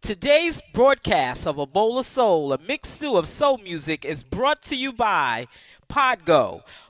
[0.00, 4.62] Today's broadcast of A Bowl of Soul, a mixed stew of soul music, is brought
[4.62, 5.48] to you by
[5.90, 6.62] Podgo.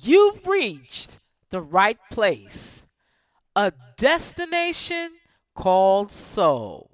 [0.00, 1.18] You've reached
[1.50, 2.84] the right place,
[3.56, 5.12] a destination
[5.54, 6.90] called soul.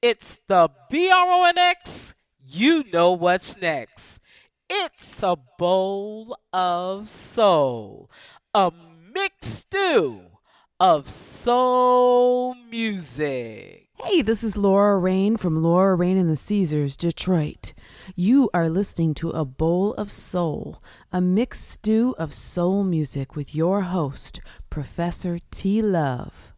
[0.00, 2.14] It's the B R O N X.
[2.44, 4.18] You know what's next.
[4.68, 8.10] It's a bowl of soul,
[8.52, 8.72] a
[9.14, 10.22] mixed stew
[10.80, 13.81] of soul music.
[14.04, 17.72] Hey, this is Laura Rain from Laura Rain and the Caesars, Detroit.
[18.16, 23.54] You are listening to A Bowl of Soul, a mixed stew of soul music with
[23.54, 25.80] your host, Professor T.
[25.80, 26.52] Love.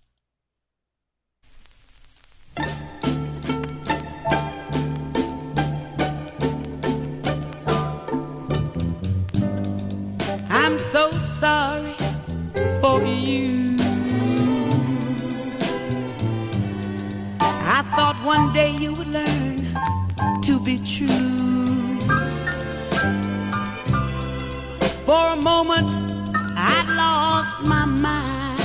[10.48, 11.94] I'm so sorry
[12.80, 13.73] for you.
[17.76, 19.56] I thought one day you would learn
[20.42, 21.98] to be true.
[25.04, 25.90] For a moment,
[26.56, 28.60] I'd lost my mind.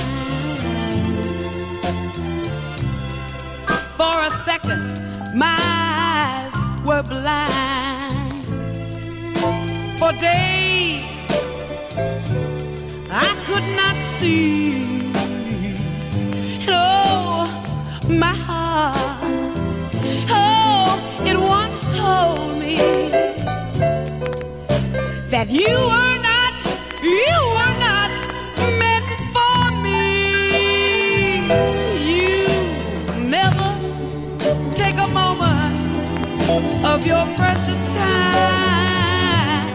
[3.98, 4.86] For a second,
[5.34, 6.54] my eyes
[6.86, 8.46] were blind.
[9.98, 11.02] For days,
[13.10, 14.99] I could not see.
[25.50, 26.54] You were not,
[27.02, 28.10] you were not
[28.78, 31.48] meant for me.
[32.10, 32.46] You
[33.28, 33.70] never
[34.72, 36.06] take a moment
[36.84, 39.66] of your precious time.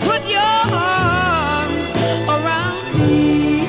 [0.00, 1.90] Put your arms
[2.28, 3.66] around me.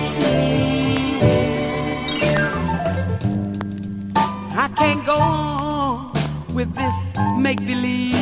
[4.55, 6.11] I can't go on
[6.55, 6.95] with this
[7.39, 8.14] make believe.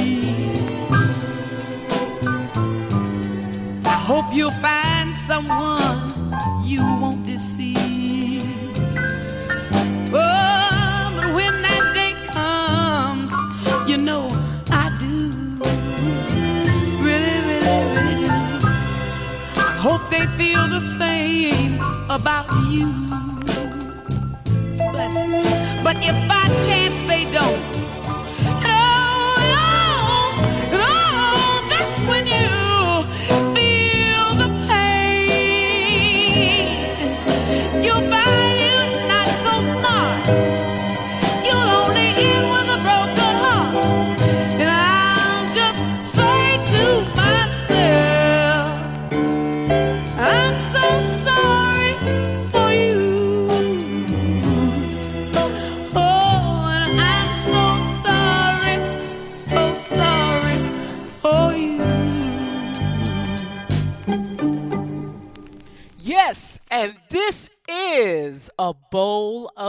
[4.13, 5.97] Hope you'll find someone
[6.63, 8.43] you won't deceive.
[10.13, 13.31] Oh, but when that day comes,
[13.89, 14.27] you know
[14.69, 15.17] I do.
[17.07, 18.31] Really, really, really do.
[19.69, 21.81] I hope they feel the same
[22.17, 22.89] about you.
[24.93, 25.09] But,
[25.83, 26.82] but if by chance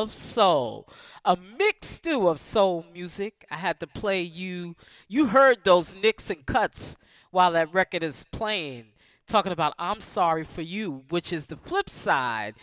[0.05, 0.87] of soul,
[1.25, 3.47] a mixed stew of soul music.
[3.51, 4.77] I had to play you.
[5.09, 6.97] You heard those nicks and cuts
[7.31, 8.93] while that record is playing,
[9.27, 12.55] talking about "I'm Sorry for You," which is the flip side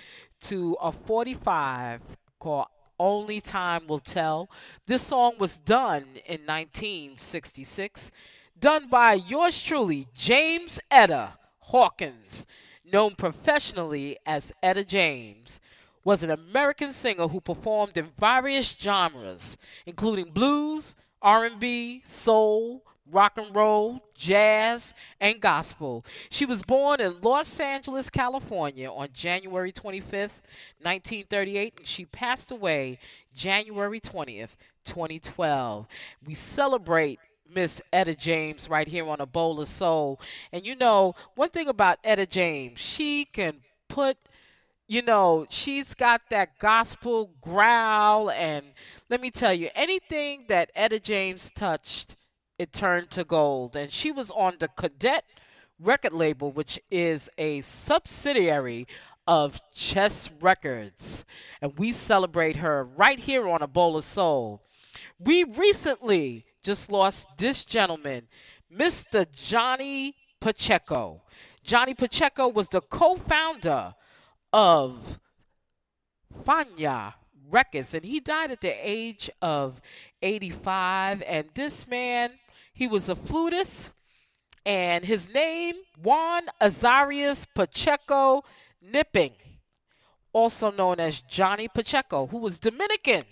[0.42, 2.02] to a 45
[2.40, 2.68] called
[3.00, 4.48] "Only Time Will Tell."
[4.86, 8.12] This song was done in 1966,
[8.60, 11.40] done by yours truly, James Etta
[11.72, 12.46] Hawkins
[12.86, 15.60] known professionally as Etta James,
[16.04, 23.56] was an American singer who performed in various genres, including blues, R&B, soul, rock and
[23.56, 26.06] roll, jazz, and gospel.
[26.30, 30.42] She was born in Los Angeles, California on January 25th,
[30.82, 33.00] 1938, and she passed away
[33.36, 34.56] January 20th,
[34.86, 35.88] 2012.
[36.26, 37.20] We celebrate
[37.54, 40.20] Miss Etta James right here on a bowl of soul.
[40.52, 43.58] And you know, one thing about Etta James, she can
[43.90, 44.18] put
[44.92, 48.66] you know, she's got that gospel growl and
[49.10, 52.18] let me tell you, anything that Etta James touched,
[52.60, 53.78] it turned to gold.
[53.78, 55.24] And she was on the Cadet
[55.80, 58.86] record label, which is a subsidiary
[59.26, 61.24] of Chess Records.
[61.62, 64.62] And we celebrate her right here on A Bowl of Soul.
[65.18, 68.28] We recently just lost this gentleman,
[68.70, 69.26] Mr.
[69.32, 71.22] Johnny Pacheco.
[71.64, 73.96] Johnny Pacheco was the co founder
[74.54, 75.20] of
[76.46, 77.14] Fania
[77.50, 79.82] Records, and he died at the age of
[80.22, 81.22] 85.
[81.24, 82.32] And this man,
[82.74, 83.92] he was a flutist,
[84.66, 88.44] and his name, Juan Azarias Pacheco
[88.82, 89.34] Knipping,
[90.34, 93.24] also known as Johnny Pacheco, who was Dominican,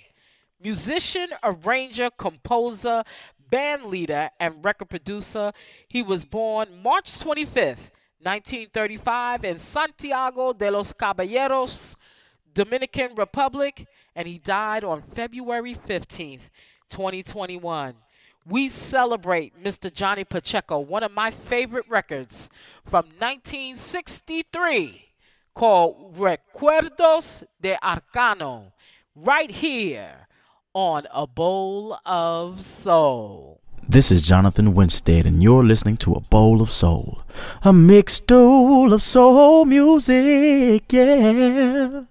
[0.61, 3.03] musician, arranger, composer,
[3.49, 5.51] band leader, and record producer.
[5.87, 11.95] He was born March 25th, 1935, in Santiago de los Caballeros,
[12.53, 16.49] Dominican Republic, and he died on February 15th,
[16.89, 17.95] 2021.
[18.45, 19.93] We celebrate Mr.
[19.93, 22.49] Johnny Pacheco, one of my favorite records
[22.83, 25.05] from 1963
[25.53, 28.71] called Recuerdos de Arcano,
[29.15, 30.27] right here
[30.73, 33.61] on A Bowl of Soul.
[33.91, 37.23] This is Jonathan Winstead, and you're listening to A Bowl of Soul.
[37.63, 42.03] A mixed bowl of soul music, yeah.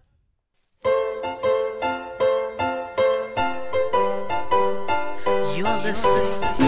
[5.54, 6.67] You're listening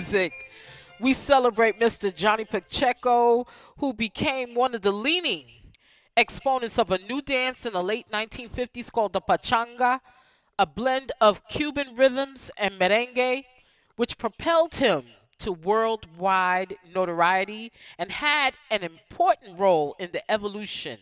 [0.00, 0.32] music.
[0.98, 2.08] We celebrate Mr.
[2.14, 5.44] Johnny Pacheco, who became one of the leading
[6.16, 10.00] exponents of a new dance in the late 1950s called the pachanga,
[10.58, 13.44] a blend of Cuban rhythms and merengue,
[13.96, 15.04] which propelled him
[15.40, 20.98] to worldwide notoriety and had an important role in the evolution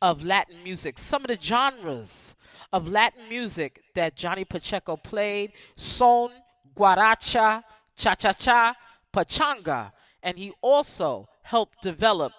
[0.00, 0.96] of Latin music.
[0.98, 2.34] Some of the genres
[2.72, 6.30] of Latin music that Johnny Pacheco played son,
[6.74, 7.62] guaracha,
[7.98, 8.74] cha cha cha,
[9.12, 12.32] pachanga, and he also helped develop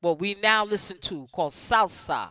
[0.00, 2.30] what we now listen to called salsa.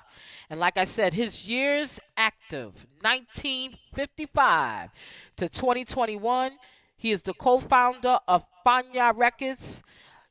[0.50, 4.90] And like I said, his years active 1955
[5.38, 6.52] to 2021.
[6.96, 9.82] He is the co founder of Fania Records.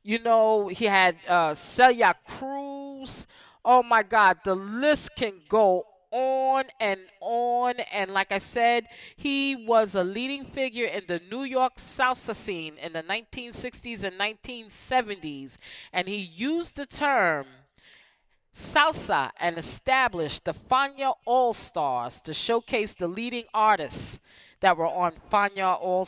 [0.03, 3.27] You know, he had uh, Celia Cruz.
[3.65, 7.81] Oh my God, the list can go on and on.
[7.93, 12.77] And like I said, he was a leading figure in the New York salsa scene
[12.79, 15.59] in the 1960s and 1970s.
[15.93, 17.47] And he used the term
[18.55, 24.21] salsa and established the Fania All Stars to showcase the leading artists
[24.61, 26.07] that were on Fania All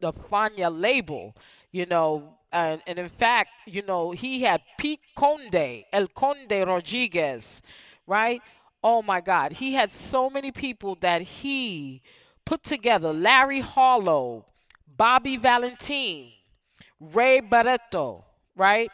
[0.00, 1.36] the Fania label.
[1.70, 7.62] You know, and, and in fact, you know, he had Pete Conde, El Conde Rodriguez,
[8.06, 8.40] right?
[8.86, 12.02] Oh my God, he had so many people that he
[12.44, 13.14] put together.
[13.14, 14.44] Larry Harlow,
[14.86, 16.32] Bobby Valentine,
[17.00, 18.24] Ray Barretto,
[18.54, 18.90] right?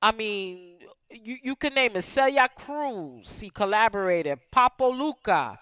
[0.00, 0.78] I mean,
[1.10, 2.02] you, you can name it.
[2.02, 4.38] Celia Cruz, he collaborated.
[4.50, 5.58] Papo Lucca,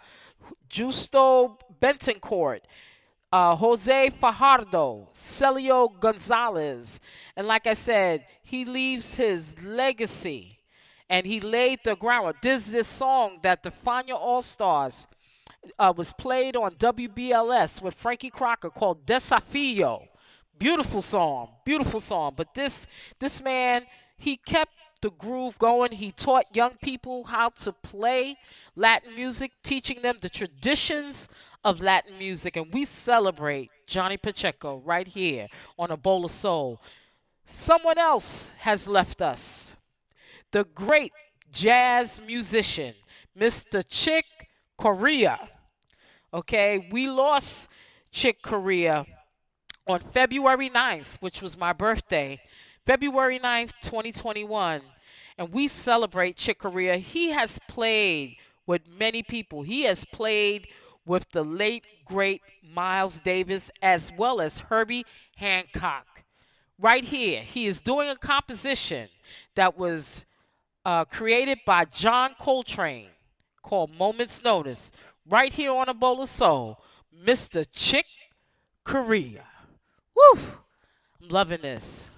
[0.68, 2.60] Justo Betancourt,
[3.32, 7.00] uh, Jose Fajardo, Celio Gonzalez.
[7.36, 10.57] And like I said, he leaves his legacy
[11.10, 12.40] and he laid the groundwork.
[12.42, 15.06] This is this song that the Fania All Stars
[15.78, 20.06] uh, was played on WBLS with Frankie Crocker called Desafio.
[20.58, 22.34] Beautiful song, beautiful song.
[22.36, 22.86] But this
[23.20, 23.86] this man,
[24.16, 25.92] he kept the groove going.
[25.92, 28.36] He taught young people how to play
[28.74, 31.28] Latin music, teaching them the traditions
[31.64, 32.56] of Latin music.
[32.56, 35.46] And we celebrate Johnny Pacheco right here
[35.78, 36.80] on A Bowl of Soul.
[37.46, 39.76] Someone else has left us.
[40.50, 41.12] The great
[41.52, 42.94] jazz musician,
[43.38, 43.84] Mr.
[43.88, 44.24] Chick
[44.76, 45.38] Corea.
[46.32, 47.68] Okay, we lost
[48.10, 49.04] Chick Corea
[49.86, 52.40] on February 9th, which was my birthday,
[52.86, 54.82] February 9th, 2021.
[55.36, 56.96] And we celebrate Chick Corea.
[56.96, 58.36] He has played
[58.66, 59.62] with many people.
[59.62, 60.68] He has played
[61.06, 62.42] with the late, great
[62.74, 66.24] Miles Davis as well as Herbie Hancock.
[66.78, 69.08] Right here, he is doing a composition
[69.54, 70.24] that was
[70.88, 73.10] uh, created by John Coltrane
[73.60, 74.90] called Moments Notice.
[75.28, 76.80] Right here on A Bowl of Soul,
[77.26, 77.66] Mr.
[77.70, 78.06] Chick
[78.84, 79.44] Corea.
[80.16, 80.40] Woo!
[81.20, 82.08] I'm loving this.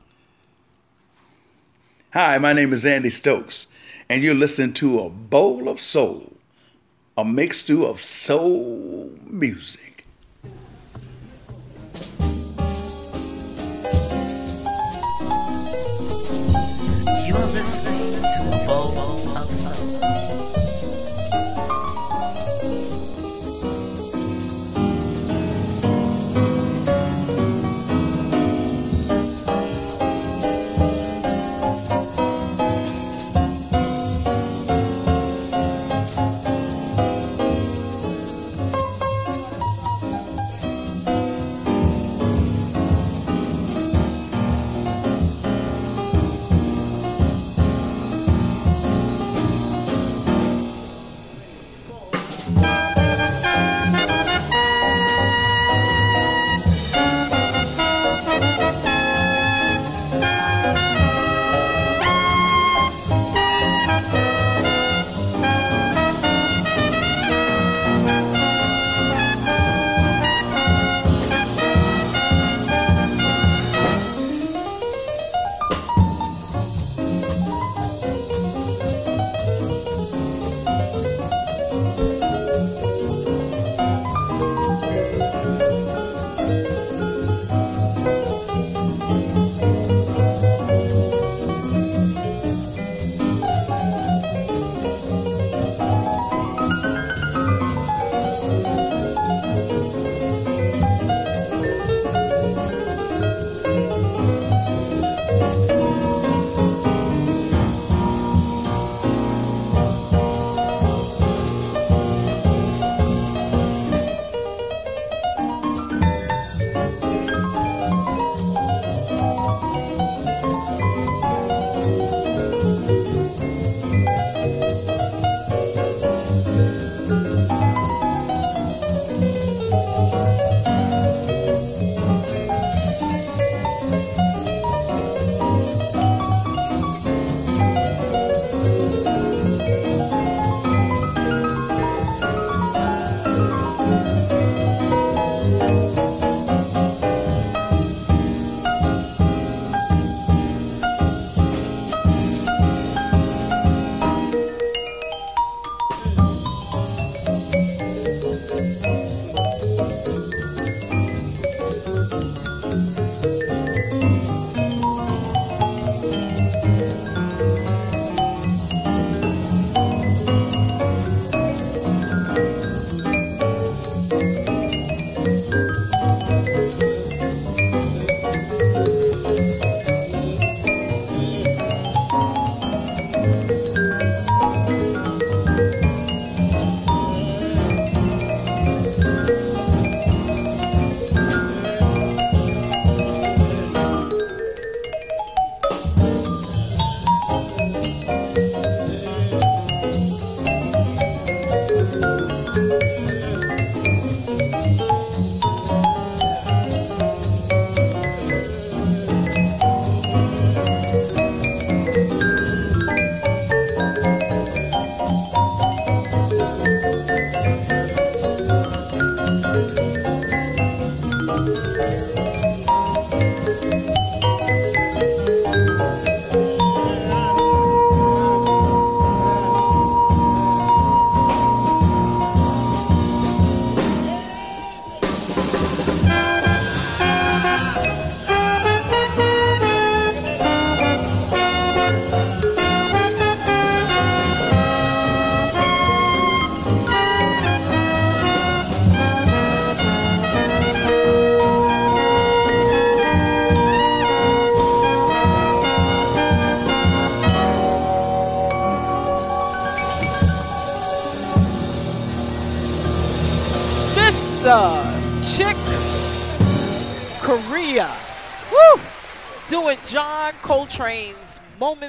[2.13, 3.67] Hi, my name is Andy Stokes,
[4.09, 6.33] and you're listening to A Bowl of Soul,
[7.17, 9.91] a mixture of soul music.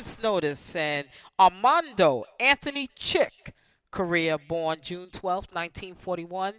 [0.02, 3.54] Moment's Notice and Armando Anthony Chick
[3.92, 6.56] Corea, born June 12, 1941,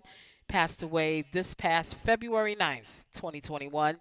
[0.47, 3.97] passed away this past February 9th, 2021.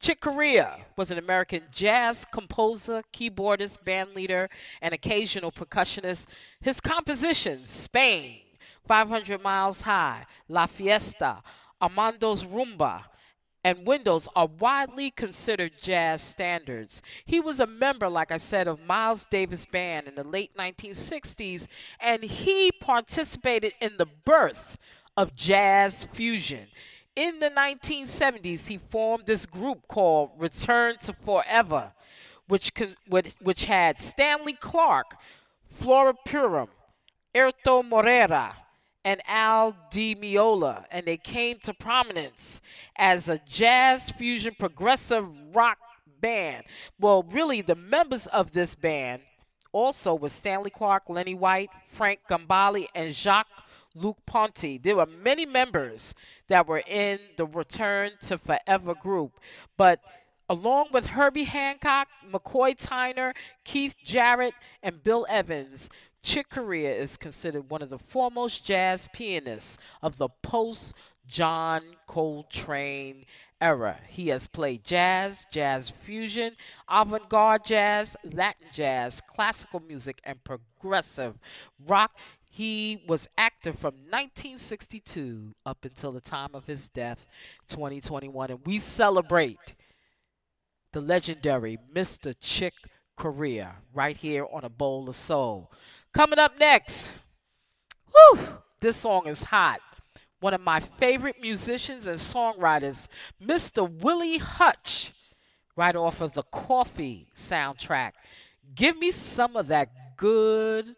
[0.00, 4.48] Chick Corea was an American jazz composer, keyboardist, bandleader,
[4.80, 6.26] and occasional percussionist.
[6.62, 8.40] His compositions, Spain,
[8.88, 11.42] 500 Miles High, La Fiesta,
[11.82, 13.02] Armando's Rumba,
[13.66, 17.02] and Windows are widely considered jazz standards.
[17.24, 21.66] He was a member, like I said, of Miles Davis Band in the late 1960s,
[21.98, 24.78] and he participated in the birth
[25.16, 26.68] of jazz fusion.
[27.16, 31.92] In the 1970s, he formed this group called Return to Forever,
[32.46, 32.70] which,
[33.40, 35.16] which, had Stanley Clarke,
[35.74, 36.68] Flora Purim,
[37.34, 38.54] Airto Moreira,
[39.06, 42.60] and Al Di Meola, and they came to prominence
[42.96, 45.78] as a jazz fusion progressive rock
[46.20, 46.64] band.
[46.98, 49.22] Well, really, the members of this band
[49.70, 53.62] also was Stanley Clarke, Lenny White, Frank Gambale, and Jacques
[53.94, 54.76] Luc Ponty.
[54.76, 56.12] There were many members
[56.48, 59.38] that were in the Return to Forever group,
[59.76, 60.00] but
[60.48, 65.90] along with Herbie Hancock, McCoy Tyner, Keith Jarrett, and Bill Evans,
[66.26, 70.92] Chick Corea is considered one of the foremost jazz pianists of the post
[71.24, 73.26] John Coltrane
[73.60, 74.00] era.
[74.08, 76.56] He has played jazz, jazz fusion,
[76.88, 81.38] avant garde jazz, Latin jazz, classical music, and progressive
[81.86, 82.18] rock.
[82.50, 87.28] He was active from 1962 up until the time of his death,
[87.68, 89.76] 2021, and we celebrate
[90.90, 92.34] the legendary Mr.
[92.40, 92.74] Chick
[93.16, 95.70] Corea right here on a bowl of soul.
[96.16, 97.12] Coming up next,
[98.10, 98.38] whew,
[98.80, 99.80] this song is hot.
[100.40, 103.06] One of my favorite musicians and songwriters,
[103.38, 103.86] Mr.
[103.86, 105.12] Willie Hutch,
[105.76, 108.12] right off of the Coffy soundtrack.
[108.74, 110.96] Give me some of that good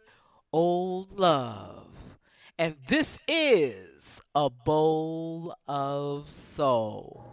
[0.53, 1.89] old love.
[2.57, 7.25] And this is a bowl of soul.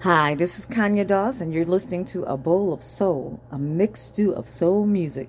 [0.00, 4.14] Hi, this is Kanya Dawes, and you're listening to A Bowl of Soul, a mixed
[4.14, 5.28] stew of soul music.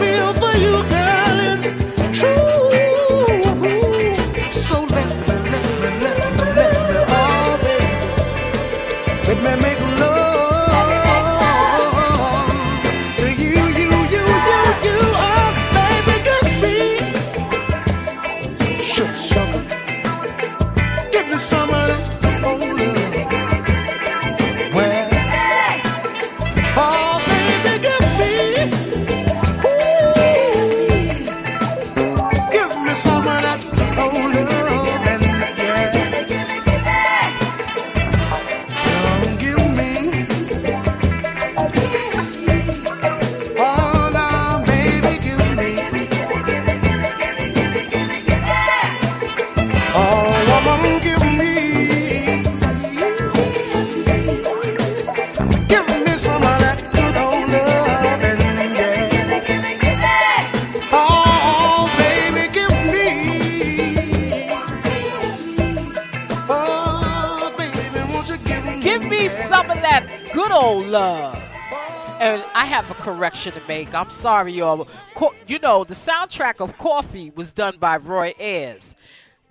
[73.49, 73.93] to make.
[73.95, 74.87] I'm sorry, y'all.
[75.15, 78.95] Co- You know, the soundtrack of Coffy was done by Roy Ayers.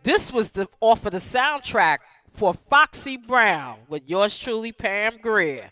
[0.04, 1.98] This was the off of the soundtrack
[2.34, 5.70] for Foxy Brown with yours truly, Pam Grier,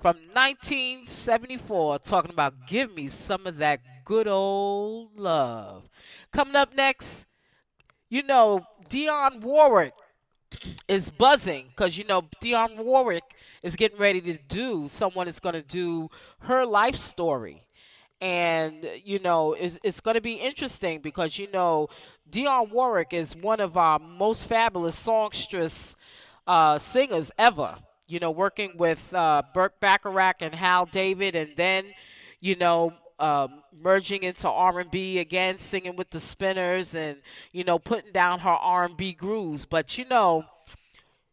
[0.00, 5.88] from 1974, talking about "Give Me Some of That Good Old Love."
[6.32, 7.24] Coming up next,
[8.08, 9.94] you know, Dionne Warwick
[10.88, 13.24] is buzzing because you know Dionne Warwick
[13.62, 14.88] is getting ready to do.
[14.88, 17.64] Someone is going to do her life story,
[18.20, 21.88] and you know it's, it's going to be interesting because you know
[22.30, 25.96] Dionne Warwick is one of our most fabulous songstress
[26.46, 27.76] uh, singers ever.
[28.08, 31.86] You know, working with uh, Burt Bacharach and Hal David, and then
[32.40, 37.18] you know um, merging into R&B again, singing with the Spinners, and
[37.52, 39.64] you know putting down her R&B grooves.
[39.64, 40.44] But you know,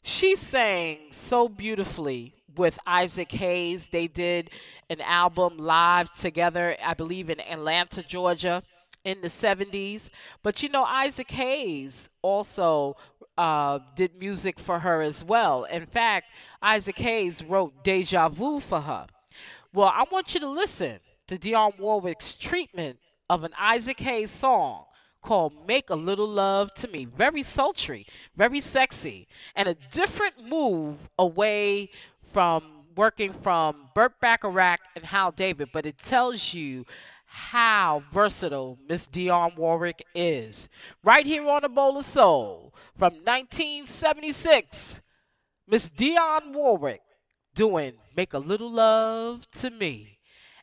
[0.09, 3.87] she sang so beautifully with Isaac Hayes.
[3.87, 4.49] They did
[4.89, 8.63] an album live together, I believe, in Atlanta, Georgia,
[9.05, 10.09] in the 70s.
[10.41, 12.97] But you know, Isaac Hayes also
[13.37, 15.65] uh, did music for her as well.
[15.65, 16.25] In fact,
[16.61, 19.05] Isaac Hayes wrote Deja Vu for her.
[19.73, 22.97] Well, I want you to listen to Dionne Warwick's treatment
[23.29, 24.85] of an Isaac Hayes song
[25.21, 27.05] called Make a Little Love to Me.
[27.05, 28.05] Very sultry,
[28.36, 31.89] very sexy, and a different move away
[32.32, 32.63] from
[32.95, 36.86] working from Burt Bacharach and Hal David, but it tells you
[37.25, 40.67] how versatile Miss Dionne Warwick is.
[41.03, 45.01] Right here on A Bowl of Soul from 1976,
[45.67, 47.01] Miss Dionne Warwick
[47.53, 50.17] doing Make a Little Love to Me.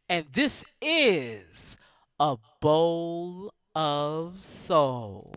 [0.08, 1.76] And this is
[2.18, 5.30] A Bowl of Soul.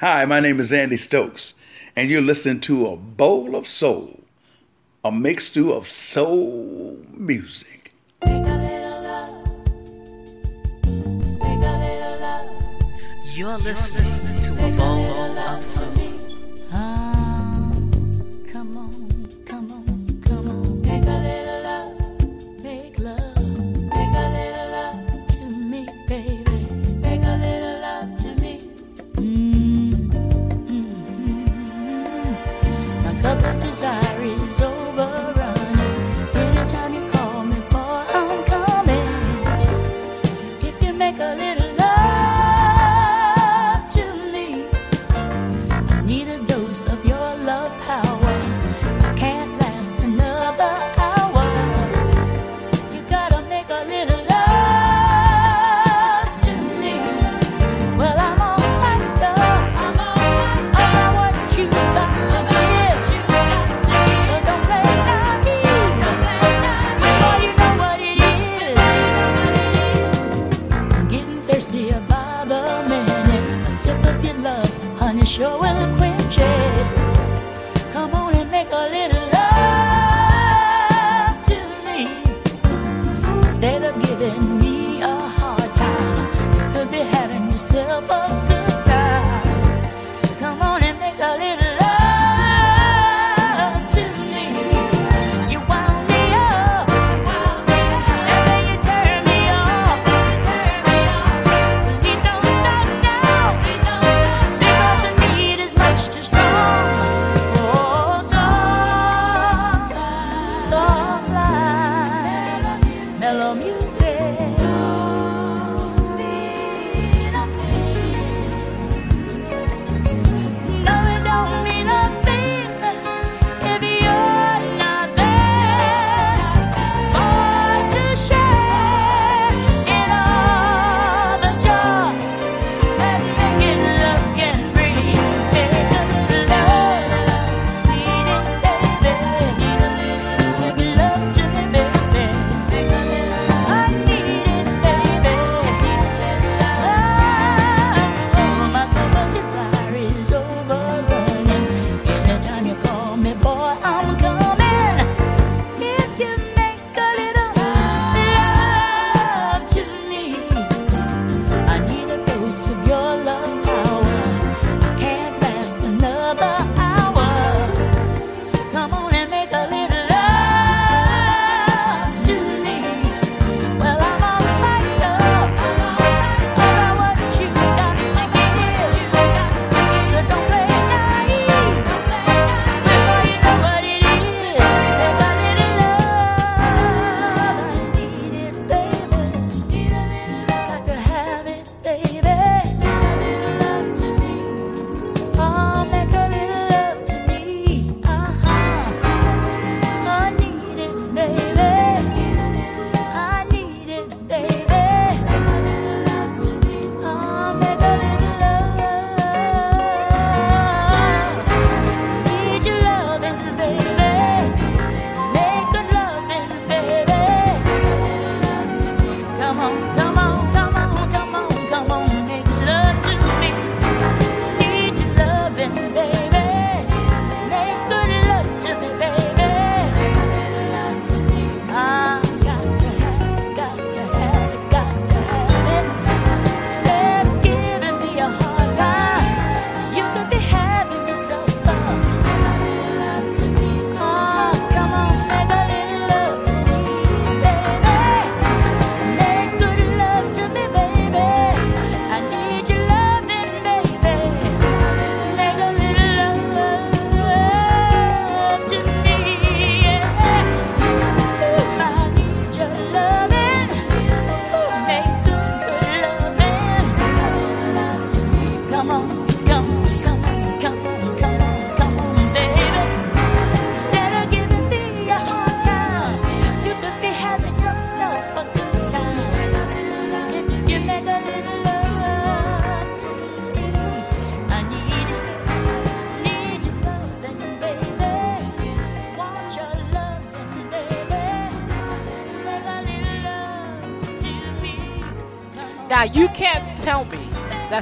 [0.00, 1.54] Hi, my name is Andy Stokes,
[1.96, 4.20] and you're listening to A Bowl of Soul,
[5.02, 7.94] a mixed stew of soul music.
[13.32, 17.07] You're listening to a bowl of soul.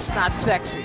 [0.07, 0.85] That's not sexy.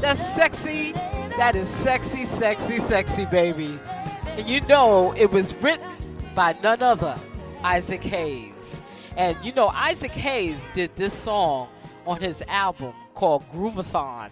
[0.00, 0.90] That's sexy.
[1.36, 3.78] That is sexy, sexy, sexy, baby.
[4.30, 5.86] And you know it was written
[6.34, 7.14] by none other,
[7.62, 8.82] Isaac Hayes.
[9.16, 11.68] And you know Isaac Hayes did this song
[12.04, 14.30] on his album called Groove-A-Thon,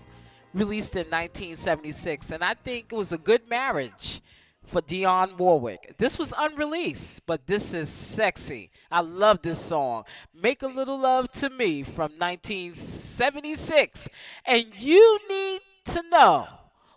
[0.54, 4.22] released in 1976, and I think it was a good marriage
[4.64, 5.94] for Dionne Warwick.
[5.98, 8.70] This was unreleased, but this is sexy.
[8.90, 10.04] I love this song.
[10.34, 14.08] Make a Little Love to Me from 1976.
[14.44, 16.48] And you need to know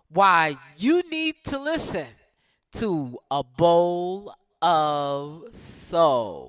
[0.10, 2.08] why you need to listen
[2.74, 6.49] to A Bowl of Soul.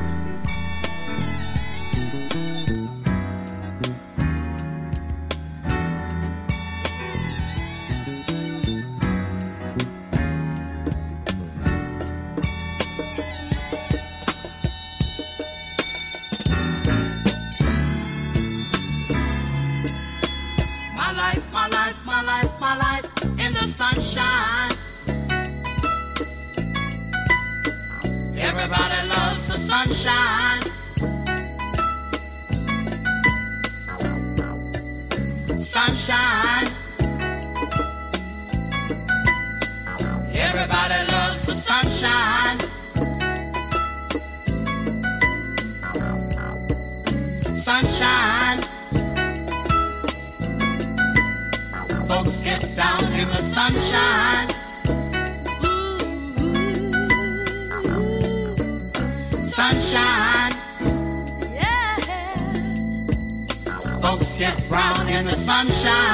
[65.51, 66.10] Sunshine.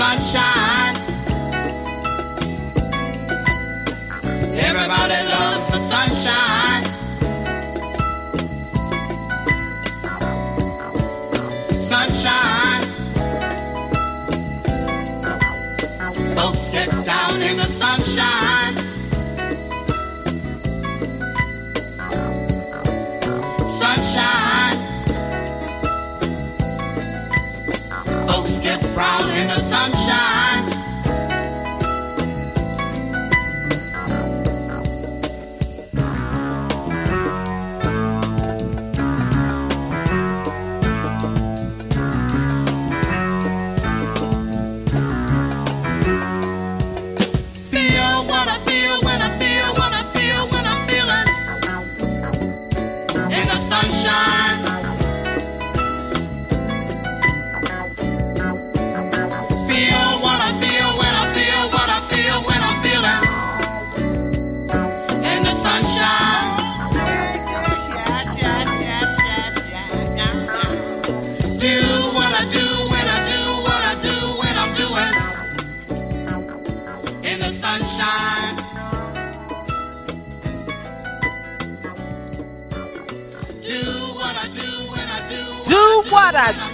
[0.00, 0.96] Sunshine.
[4.54, 6.84] Everybody loves the sunshine.
[11.74, 12.49] Sunshine.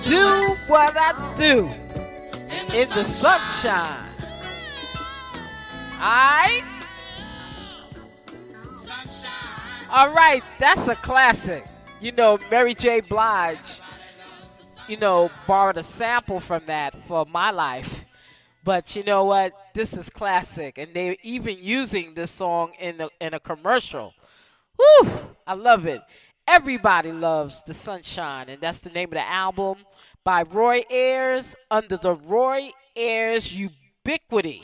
[0.06, 1.70] Do, what I do
[2.74, 4.04] in the sunshine.
[5.98, 6.64] Right,
[9.90, 11.64] all right, that's a classic.
[12.00, 13.00] You know, Mary J.
[13.00, 13.80] Blige,
[14.88, 18.04] you know, borrowed a sample from that for my life.
[18.62, 19.52] But you know what?
[19.74, 24.12] This is classic, and they're even using this song in a, in a commercial.
[24.76, 25.10] Woo!
[25.46, 26.02] I love it.
[26.48, 29.78] Everybody loves the sunshine, and that's the name of the album
[30.22, 34.62] by Roy Ayers under the Roy Ayers Ubiquity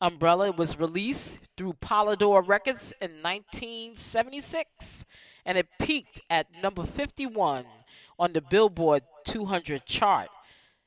[0.00, 0.48] umbrella.
[0.48, 5.06] It was released through Polydor Records in 1976,
[5.46, 7.66] and it peaked at number 51
[8.18, 10.28] on the Billboard 200 chart.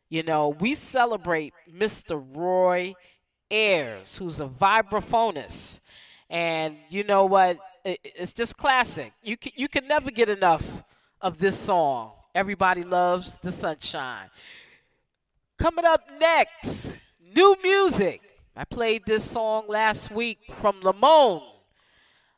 [0.10, 2.22] You know, we celebrate Mr.
[2.36, 2.94] Roy
[3.50, 5.80] Ayers, who's a vibraphonist.
[6.30, 7.58] And you know what?
[7.84, 9.12] It- It's just classic.
[9.24, 10.84] You can, you can never get enough
[11.22, 12.12] of this song.
[12.36, 14.30] Everybody loves the sunshine.
[15.58, 16.98] Coming up next,
[17.36, 18.22] new music.
[18.56, 21.44] I played this song last week from Lamone.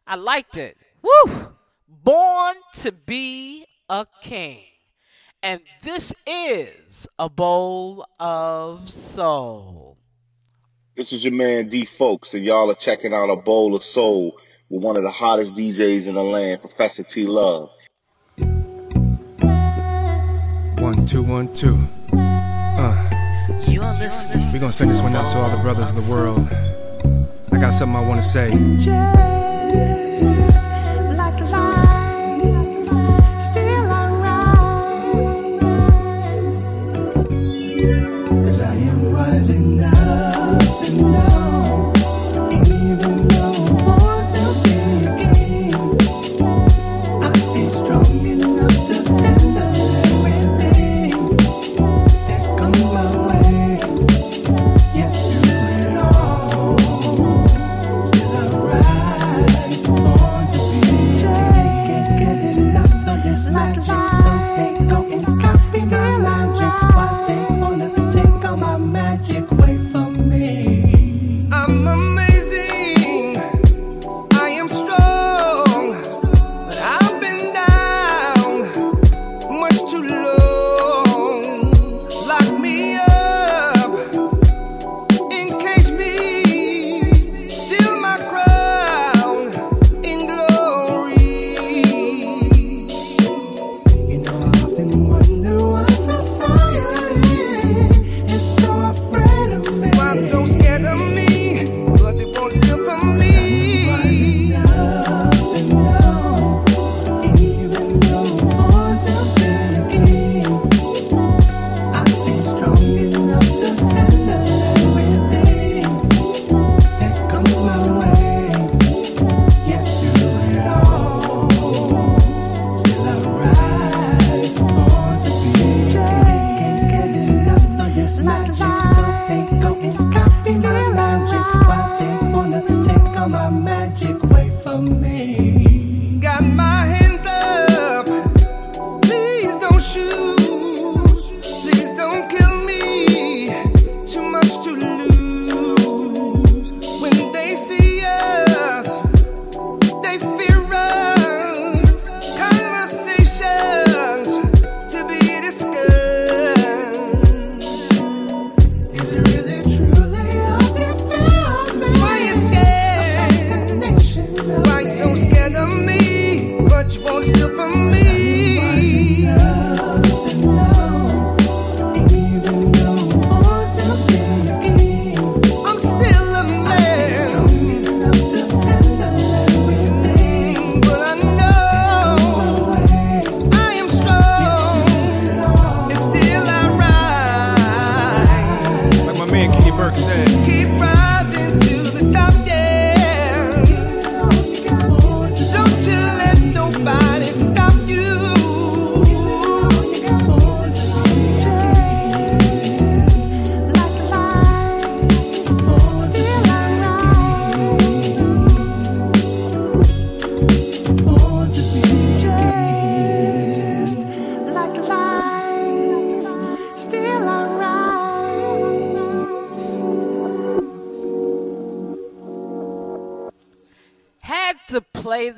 [0.08, 0.78] I liked it.
[1.02, 1.54] Woo!
[1.88, 4.64] Born to be a king.
[5.42, 9.98] And this is a bowl of soul.
[10.96, 14.40] This is your man D Folks, and y'all are checking out a bowl of soul
[14.70, 17.70] with one of the hottest DJs in the land, Professor T Love.
[20.80, 21.78] One, two, one, two.
[22.14, 23.10] Uh,
[23.68, 24.42] You are listening.
[24.54, 26.48] we gonna send this one out to all the brothers of the world.
[27.52, 28.52] I got something I wanna say.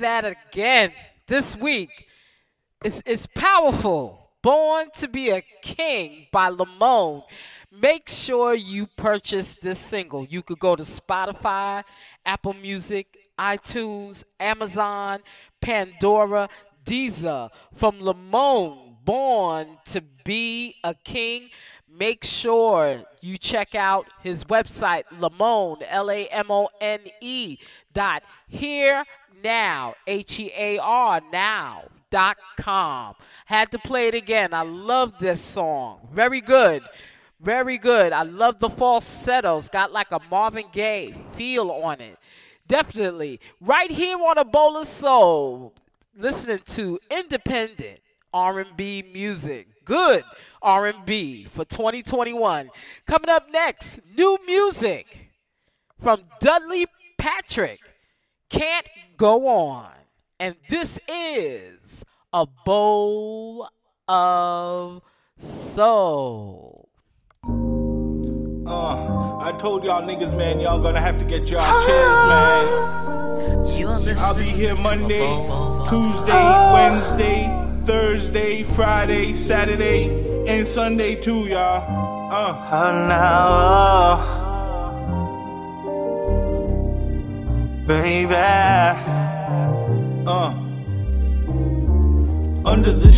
[0.00, 0.92] That again
[1.26, 2.06] this week.
[2.84, 4.30] It's, it's powerful.
[4.40, 7.24] Born to be a King by Lamone.
[7.72, 10.24] Make sure you purchase this single.
[10.24, 11.82] You could go to Spotify,
[12.24, 13.06] Apple Music,
[13.38, 15.20] iTunes, Amazon,
[15.60, 16.48] Pandora,
[16.84, 18.96] Deezer from Lamone.
[19.04, 21.48] born to be a king.
[21.90, 27.58] Make sure you check out his website, Lamone, L A M O N E
[27.92, 29.04] dot here
[29.42, 33.14] now, H E A R now dot com.
[33.46, 34.54] Had to play it again.
[34.54, 36.08] I love this song.
[36.12, 36.82] Very good.
[37.40, 38.12] Very good.
[38.12, 39.68] I love the falsettos.
[39.68, 42.18] Got like a Marvin Gaye feel on it.
[42.66, 43.40] Definitely.
[43.60, 45.74] Right here on a bowl of soul.
[46.16, 48.00] Listening to independent
[48.32, 49.68] R&B music.
[49.84, 50.24] Good
[50.60, 52.70] R&B for 2021.
[53.06, 55.30] Coming up next, new music
[56.00, 56.86] from Dudley
[57.16, 57.80] Patrick.
[58.50, 58.86] Can't
[59.18, 59.90] go on.
[60.40, 63.68] And this is a bowl
[64.06, 65.02] of
[65.36, 66.88] soul.
[68.66, 73.76] Uh, I told y'all niggas, man, y'all gonna have to get y'all chairs, man.
[73.76, 75.26] You're I'll be here Monday,
[75.88, 76.72] Tuesday, Oh.
[76.74, 77.48] Wednesday,
[77.84, 82.06] Thursday, Friday, Saturday, and Sunday too, y'all.
[82.30, 82.68] Uh.
[82.70, 84.37] Oh, now,
[87.88, 88.34] baby.
[90.26, 90.52] Uh.
[92.66, 93.10] Under the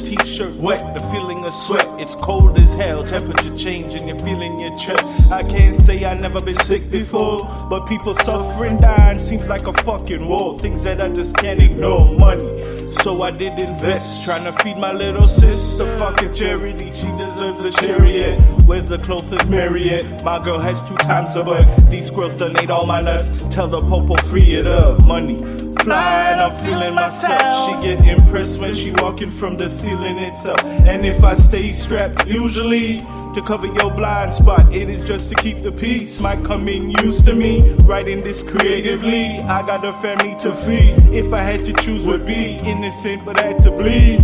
[0.00, 1.86] t-shirt wet, the feeling of sweat.
[2.00, 5.32] It's cold as hell, temperature changing, you're feeling your chest.
[5.32, 9.72] I can't say I never been sick before, but people suffering, dying seems like a
[9.82, 10.58] fucking war.
[10.58, 12.12] Things that I just can't ignore.
[12.16, 15.84] Money, so I did invest, trying to feed my little sister.
[15.98, 18.40] Fucking charity, she deserves a chariot.
[18.66, 20.22] Where's the closest Marriott?
[20.22, 21.90] My girl has two times her butt.
[21.90, 23.42] These squirrels done ate all my nuts.
[23.50, 25.04] Tell the popo free it up.
[25.04, 25.38] Money
[25.82, 27.82] flying, I'm feeling myself.
[27.82, 30.60] She get impressed when she walking from the itself.
[30.64, 32.98] And if I stay strapped, usually
[33.34, 36.20] to cover your blind spot, it is just to keep the peace.
[36.20, 39.40] Might come in used to me, writing this creatively.
[39.40, 40.94] I got a family to feed.
[41.14, 44.20] If I had to choose, would be innocent, but I had to bleed.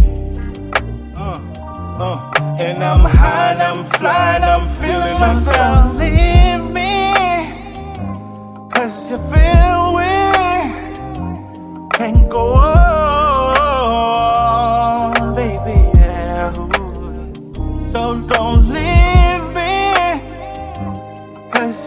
[1.17, 1.41] Uh,
[2.01, 5.97] uh, and I'm high and I'm flying, I'm feeling myself.
[5.97, 7.15] Leave me,
[8.71, 10.13] cause you feel we
[11.97, 12.98] can't go on,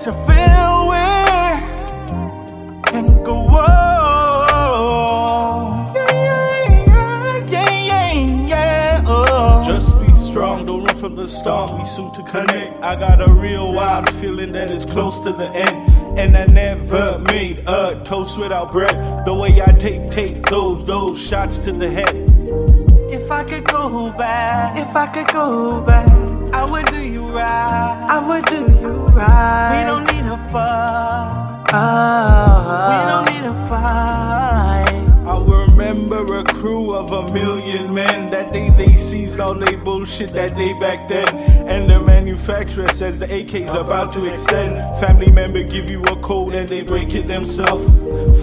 [0.05, 0.97] you feel we
[2.89, 3.93] can't go on.
[5.93, 9.03] Yeah, yeah, yeah, yeah, yeah.
[9.05, 9.61] Oh.
[9.63, 11.77] Just be strong, don't run from the storm.
[11.77, 12.81] We soon to connect.
[12.81, 15.93] I got a real wild feeling that it's close to the end.
[16.17, 19.25] And I never made a toast without bread.
[19.25, 22.15] The way I take, take those, those shots to the head.
[23.11, 26.09] If I could go back, if I could go back,
[26.53, 28.07] I would do you right.
[28.09, 29.70] I would do you right.
[31.72, 34.91] We don't need a fight.
[35.26, 38.30] I remember a crew of a million men.
[38.30, 41.30] That day they seized all they bullshit that day back then.
[41.69, 44.76] And the manufacturer says the AK's about to extend.
[44.99, 47.86] Family member give you a code and they break it themselves.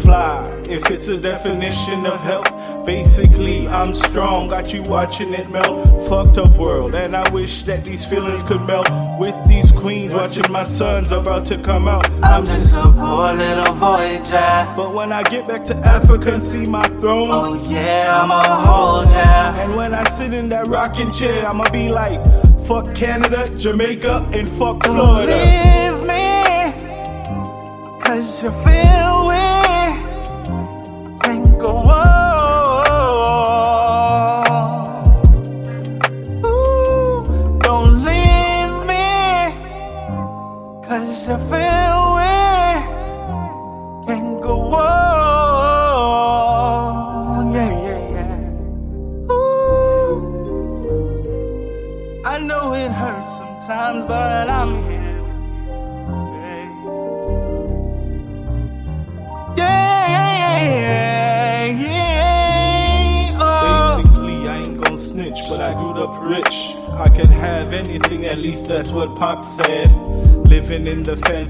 [0.02, 2.57] Fly, if it's a definition of health.
[2.88, 6.08] Basically, I'm strong, got you watching it melt.
[6.08, 8.88] Fucked up world, and I wish that these feelings could melt.
[9.18, 12.10] With these queens watching my sons about to come out.
[12.22, 14.72] I'm just a poor little voyager.
[14.74, 19.10] But when I get back to Africa and see my throne, oh yeah, I'ma hold
[19.10, 19.52] ya.
[19.60, 22.24] And when I sit in that rocking chair, I'ma be like,
[22.66, 25.36] fuck Canada, Jamaica, and fuck Florida.
[25.36, 29.07] Leave me, cause you feel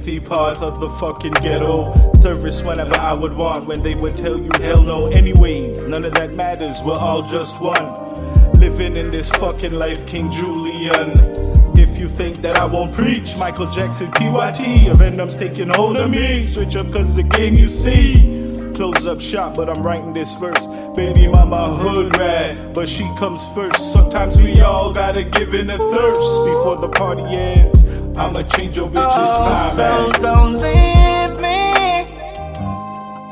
[0.09, 1.92] fancy part of the fucking ghetto.
[2.22, 5.06] Service whenever I would want, when they would tell you hell no.
[5.09, 8.52] Anyways, none of that matters, we're all just one.
[8.59, 11.36] Living in this fucking life, King Julian.
[11.76, 16.11] If you think that I won't preach, Michael Jackson, PYT, a Venom's taking hold of
[16.11, 16.42] me.
[16.42, 18.72] Switch up cause the game you see.
[18.74, 20.66] Close up shop, but I'm writing this verse.
[20.96, 23.92] Baby mama hood rat, but she comes first.
[23.92, 27.78] Sometimes we all gotta give in a thirst before the party ends.
[28.19, 30.21] I'ma change your bitch this Oh, time, so man.
[30.21, 31.61] don't leave me,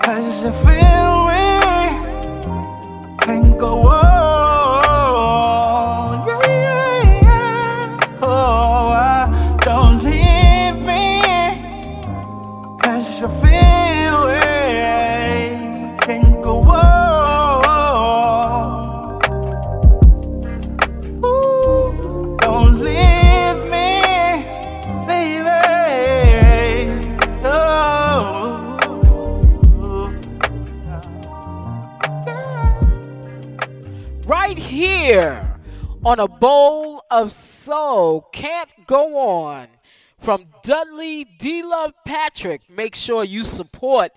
[0.03, 1.43] cause you feel we
[3.27, 4.06] can't go on.
[36.07, 38.29] On a bowl of soul.
[38.33, 39.67] Can't go on
[40.21, 42.71] from Dudley D Love Patrick.
[42.71, 44.13] Make sure you support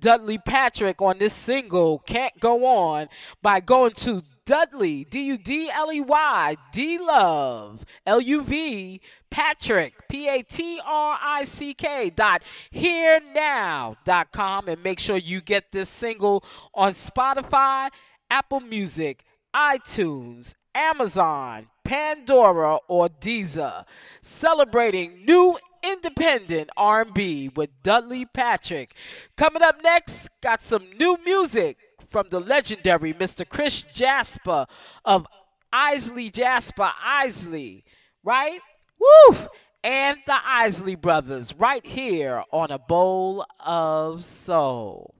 [0.00, 3.06] Dudley Patrick on this single, Can't Go On,
[3.40, 9.00] by going to Dudley, D U D L E Y, D Love, L U V,
[9.30, 12.42] Patrick, P A T R I C K dot
[12.72, 16.42] here now dot com and make sure you get this single
[16.74, 17.90] on Spotify,
[18.28, 19.22] Apple Music,
[19.54, 23.84] iTunes, Amazon, Pandora, or Deezer.
[24.20, 28.94] Celebrating new independent R&B with Dudley Patrick.
[29.36, 31.76] Coming up next, got some new music
[32.08, 33.48] from the legendary Mr.
[33.48, 34.66] Chris Jasper
[35.04, 35.26] of
[35.72, 37.84] Isley Jasper Isley,
[38.22, 38.60] right?
[38.98, 39.36] Woo!
[39.82, 45.14] And the Isley Brothers right here on a bowl of soul.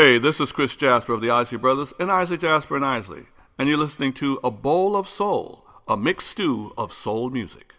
[0.00, 3.26] Hey, this is Chris Jasper of the Isley Brothers and Isley Jasper and Isley,
[3.58, 7.69] and you're listening to A Bowl of Soul, a mixed stew of soul music.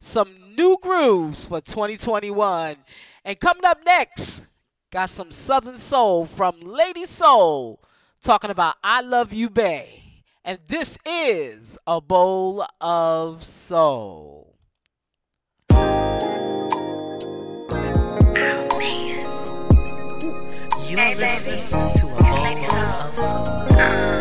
[0.00, 2.78] some new grooves for 2021.
[3.24, 4.48] And coming up next,
[4.90, 7.80] got some Southern Soul from Lady Soul
[8.20, 10.02] talking about I Love You Bae.
[10.44, 14.47] And this is a bowl of soul.
[20.98, 24.17] You're listening to a bowl of soul.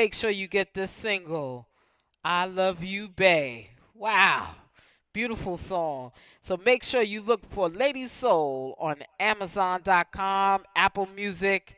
[0.00, 1.68] Make sure you get this single,
[2.24, 3.68] I Love You Bae.
[3.94, 4.52] Wow,
[5.12, 6.12] beautiful song.
[6.40, 11.76] So make sure you look for Lady Soul on Amazon.com, Apple Music,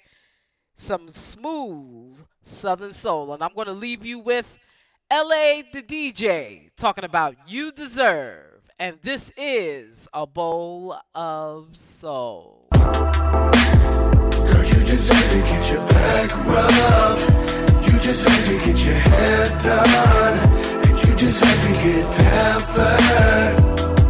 [0.76, 3.34] some smooth Southern Soul.
[3.34, 4.56] And I'm going to leave you with
[5.12, 8.70] LA the DJ talking about You Deserve.
[8.78, 12.68] And this is a bowl of soul.
[12.72, 17.51] Girl, you deserve to get your back rubbed.
[18.02, 20.38] You deserve to get your hair done.
[20.82, 24.01] And you deserve to get pampered.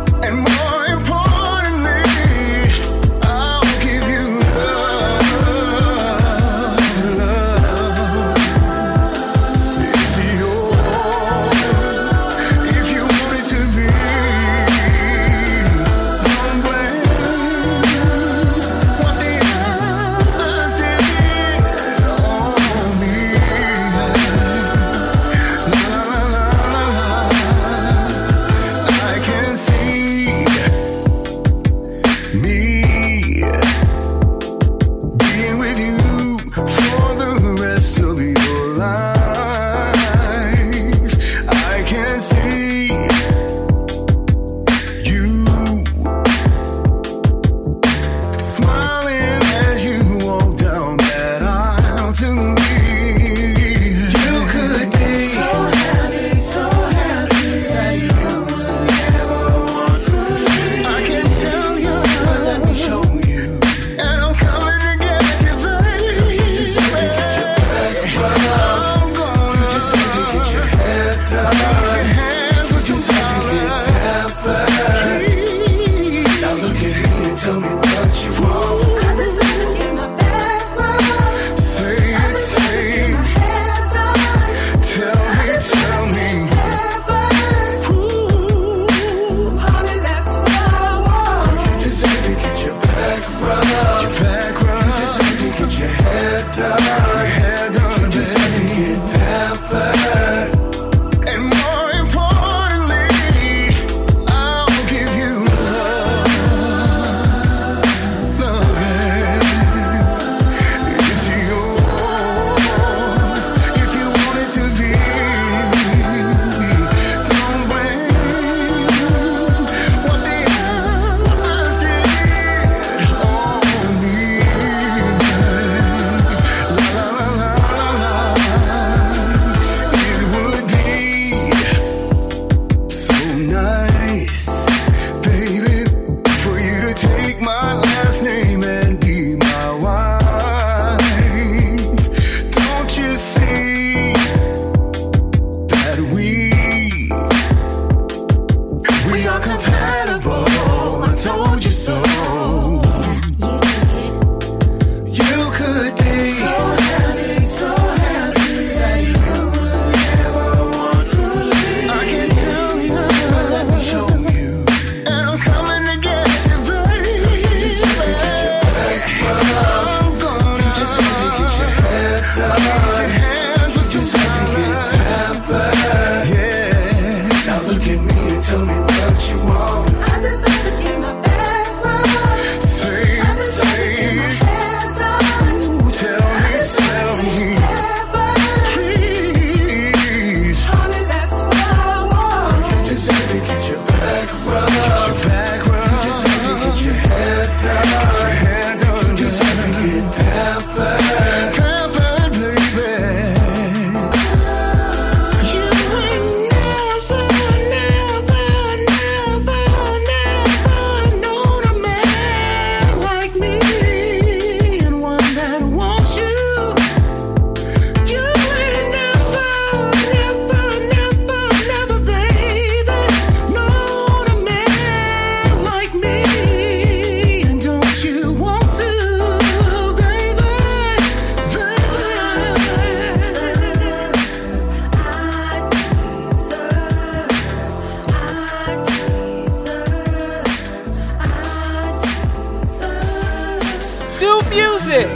[244.23, 245.09] new music.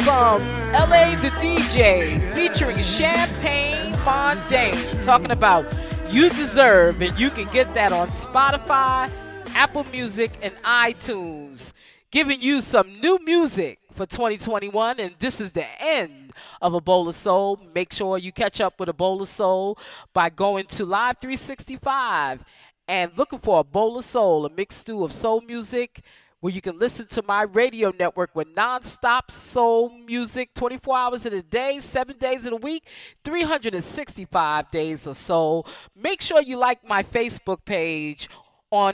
[0.00, 0.40] From
[0.72, 5.66] LA the DJ featuring Champagne Mondaine talking about
[6.08, 9.10] you deserve and you can get that on Spotify,
[9.54, 11.74] Apple Music and iTunes.
[12.10, 16.32] Giving you some new music for 2021 and this is the end
[16.62, 17.60] of a bowl of soul.
[17.74, 19.78] Make sure you catch up with a bowl of soul
[20.14, 22.42] by going to live 365
[22.88, 26.02] and looking for a bowl of soul a mixed stew of soul music
[26.44, 31.32] where you can listen to my radio network with nonstop soul music 24 hours in
[31.32, 32.86] a day, seven days in a week,
[33.24, 35.66] 365 days of soul.
[35.96, 38.28] Make sure you like my Facebook page
[38.70, 38.92] on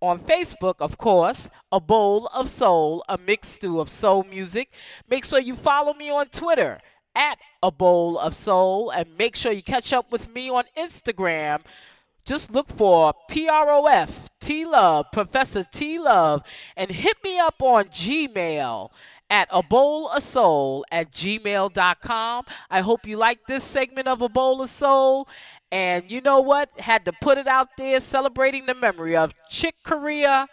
[0.00, 4.72] on Facebook, of course, a bowl of soul, a mixed stew of soul music.
[5.10, 6.80] Make sure you follow me on Twitter
[7.14, 11.60] at a bowl of soul, and make sure you catch up with me on Instagram.
[12.30, 16.44] Just look for PROF T Love, Professor T Love,
[16.76, 18.90] and hit me up on Gmail
[19.28, 22.44] at a bowl of soul at gmail.com.
[22.70, 25.26] I hope you like this segment of a bowl of soul.
[25.72, 26.70] And you know what?
[26.78, 30.46] Had to put it out there celebrating the memory of Chick Corea,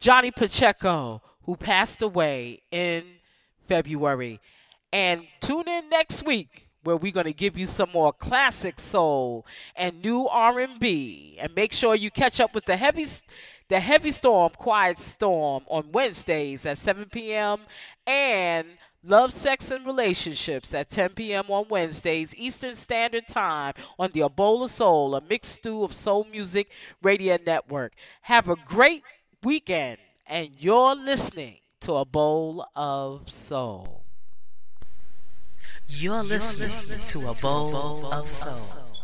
[0.00, 3.04] Johnny Pacheco, who passed away in
[3.68, 4.40] February.
[4.92, 9.46] And tune in next week where we're going to give you some more classic soul
[9.76, 11.38] and new R&B.
[11.40, 13.06] And make sure you catch up with the heavy
[13.68, 17.60] the heavy storm, quiet storm on Wednesdays at 7 p.m.
[18.06, 18.66] and
[19.04, 21.44] Love, Sex, and Relationships at 10 p.m.
[21.48, 25.92] on Wednesdays, Eastern Standard Time on the A Bowl of Soul, a mixed stew of
[25.92, 26.70] soul music
[27.02, 27.94] radio network.
[28.22, 29.02] Have a great
[29.42, 34.01] weekend, and you're listening to A Bowl of Soul.
[35.88, 39.01] You're listening to A Bowl of Soul.